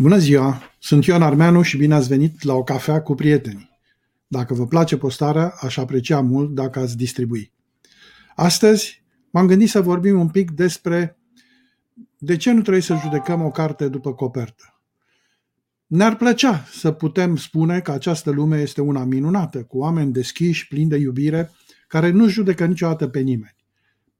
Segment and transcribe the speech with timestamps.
[0.00, 0.62] Bună ziua!
[0.78, 3.70] Sunt Ion Armeanu și bine ați venit la o cafea cu prietenii.
[4.26, 7.52] Dacă vă place postarea, aș aprecia mult dacă ați distribui.
[8.36, 11.18] Astăzi m-am gândit să vorbim un pic despre
[12.18, 14.80] de ce nu trebuie să judecăm o carte după copertă.
[15.86, 20.88] Ne-ar plăcea să putem spune că această lume este una minunată, cu oameni deschiși, plini
[20.88, 21.50] de iubire,
[21.88, 23.56] care nu judecă niciodată pe nimeni.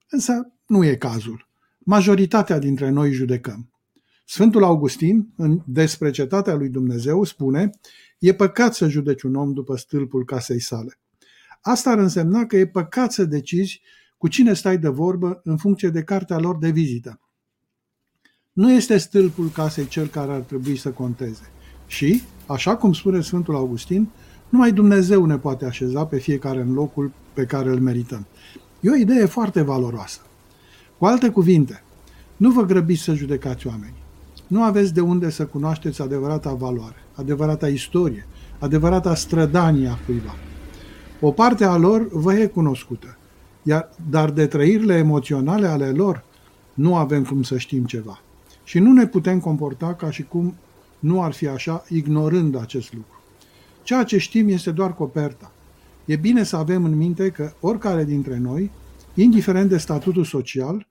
[0.08, 1.48] Însă nu e cazul.
[1.78, 3.69] Majoritatea dintre noi judecăm.
[4.32, 7.70] Sfântul Augustin, în despre cetatea lui Dumnezeu, spune
[8.18, 10.98] e păcat să judeci un om după stâlpul casei sale.
[11.60, 13.80] Asta ar însemna că e păcat să decizi
[14.16, 17.20] cu cine stai de vorbă în funcție de cartea lor de vizită.
[18.52, 21.50] Nu este stâlpul casei cel care ar trebui să conteze.
[21.86, 24.08] Și, așa cum spune Sfântul Augustin,
[24.48, 28.26] numai Dumnezeu ne poate așeza pe fiecare în locul pe care îl merităm.
[28.80, 30.20] E o idee foarte valoroasă.
[30.98, 31.82] Cu alte cuvinte,
[32.36, 33.99] nu vă grăbiți să judecați oamenii.
[34.50, 38.26] Nu aveți de unde să cunoașteți adevărata valoare, adevărata istorie,
[38.58, 40.34] adevărata strădanie a cuiva.
[41.20, 43.18] O parte a lor vă e cunoscută,
[43.62, 46.24] iar, dar de trăirile emoționale ale lor
[46.74, 48.20] nu avem cum să știm ceva.
[48.64, 50.54] Și nu ne putem comporta ca și cum
[50.98, 53.22] nu ar fi așa, ignorând acest lucru.
[53.82, 55.52] Ceea ce știm este doar coperta.
[56.04, 58.70] E bine să avem în minte că oricare dintre noi,
[59.14, 60.86] indiferent de statutul social,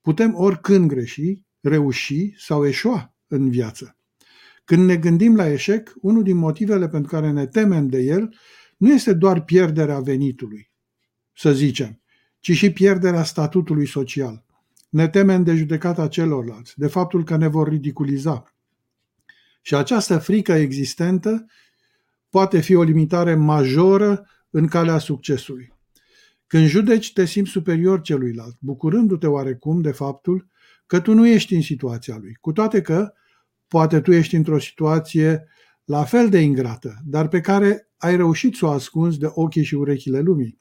[0.00, 3.96] putem oricând greși reuși sau eșua în viață.
[4.64, 8.34] Când ne gândim la eșec, unul din motivele pentru care ne temem de el
[8.76, 10.70] nu este doar pierderea venitului,
[11.36, 12.00] să zicem,
[12.38, 14.44] ci și pierderea statutului social.
[14.90, 18.54] Ne temem de judecata celorlalți, de faptul că ne vor ridiculiza.
[19.62, 21.46] Și această frică existentă
[22.30, 25.72] poate fi o limitare majoră în calea succesului.
[26.46, 30.48] Când judeci, te simți superior celuilalt, bucurându-te oarecum de faptul
[30.90, 32.36] că tu nu ești în situația lui.
[32.40, 33.12] Cu toate că
[33.68, 35.46] poate tu ești într-o situație
[35.84, 39.74] la fel de ingrată, dar pe care ai reușit să o ascunzi de ochii și
[39.74, 40.60] urechile lumii.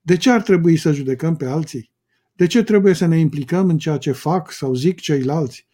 [0.00, 1.92] De ce ar trebui să judecăm pe alții?
[2.32, 5.66] De ce trebuie să ne implicăm în ceea ce fac sau zic ceilalți?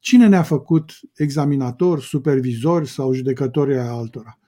[0.00, 4.38] Cine ne-a făcut examinator, supervizor sau judecători ai altora?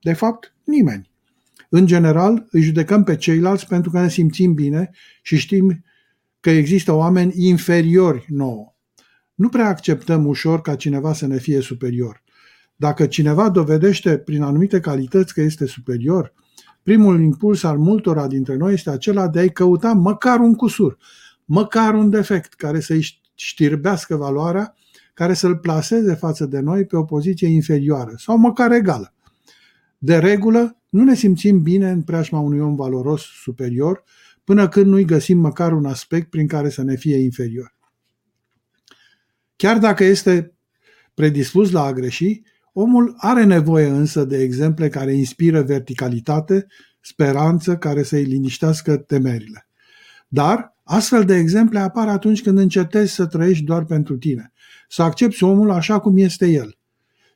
[0.00, 1.10] De fapt, nimeni.
[1.68, 4.90] În general, îi judecăm pe ceilalți pentru că ne simțim bine
[5.22, 5.84] și știm
[6.44, 8.74] că există oameni inferiori nouă.
[9.34, 12.22] Nu prea acceptăm ușor ca cineva să ne fie superior.
[12.76, 16.32] Dacă cineva dovedește prin anumite calități că este superior,
[16.82, 20.98] primul impuls al multora dintre noi este acela de a-i căuta măcar un cusur,
[21.44, 24.74] măcar un defect care să-i știrbească valoarea,
[25.14, 29.14] care să-l plaseze față de noi pe o poziție inferioară sau măcar egală.
[29.98, 34.04] De regulă, nu ne simțim bine în preajma unui om valoros superior,
[34.44, 37.76] până când nu-i găsim măcar un aspect prin care să ne fie inferior.
[39.56, 40.54] Chiar dacă este
[41.14, 46.66] predispus la a greși, omul are nevoie însă de exemple care inspiră verticalitate,
[47.00, 49.68] speranță, care să-i liniștească temerile.
[50.28, 54.52] Dar astfel de exemple apar atunci când încetezi să trăiești doar pentru tine,
[54.88, 56.78] să accepti omul așa cum este el.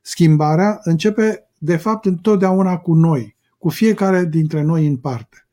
[0.02, 5.47] Schimbarea începe de fapt întotdeauna cu noi, cu fiecare dintre noi în parte.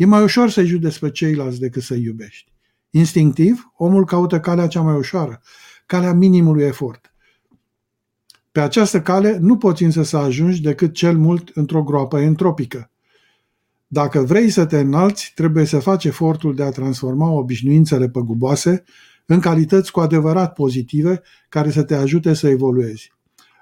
[0.00, 2.52] E mai ușor să-i judeci pe ceilalți decât să-i iubești.
[2.90, 5.40] Instinctiv, omul caută calea cea mai ușoară,
[5.86, 7.12] calea minimului efort.
[8.52, 12.90] Pe această cale nu poți însă să ajungi decât cel mult într-o groapă entropică.
[13.86, 18.84] Dacă vrei să te înalți, trebuie să faci efortul de a transforma obișnuințele păguboase
[19.26, 23.12] în calități cu adevărat pozitive care să te ajute să evoluezi.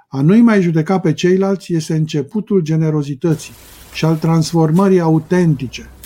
[0.08, 3.52] A nu-i mai judeca pe ceilalți este începutul generozității
[3.92, 5.90] și al transformării autentice–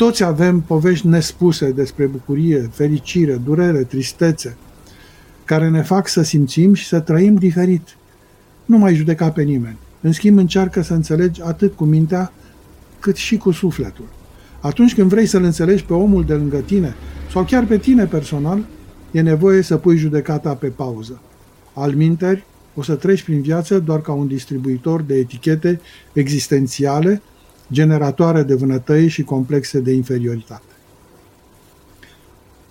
[0.00, 4.56] toți avem povești nespuse despre bucurie, fericire, durere, tristețe,
[5.44, 7.96] care ne fac să simțim și să trăim diferit.
[8.64, 9.78] Nu mai judeca pe nimeni.
[10.00, 12.32] În schimb, încearcă să înțelegi atât cu mintea,
[13.00, 14.04] cât și cu sufletul.
[14.60, 16.94] Atunci când vrei să-l înțelegi pe omul de lângă tine,
[17.32, 18.64] sau chiar pe tine personal,
[19.10, 21.20] e nevoie să pui judecata pe pauză.
[21.72, 22.44] Al minteri,
[22.74, 25.80] o să treci prin viață doar ca un distribuitor de etichete
[26.12, 27.22] existențiale
[27.72, 30.62] generatoare de vânătăi și complexe de inferioritate.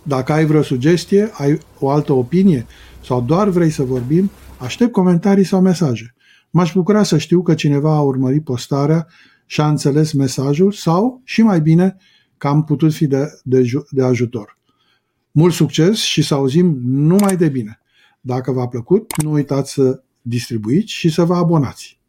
[0.04, 2.66] Dacă ai vreo sugestie, ai o altă opinie
[3.06, 6.16] sau doar vrei să vorbim, aștept comentarii sau mesaje.
[6.50, 9.08] M-aș bucura să știu că cineva a urmărit postarea
[9.46, 11.98] și a înțeles mesajul sau, și mai bine,
[12.38, 14.58] că am putut fi de, de, de ajutor.
[15.32, 17.80] Mult succes și să auzim numai de bine.
[18.22, 22.00] Dacă v-a plăcut, nu uitați să distribuiți și să vă abonați.